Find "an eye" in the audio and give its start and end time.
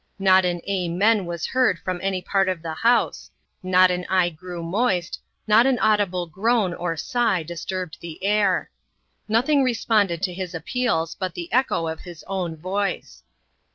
3.91-4.29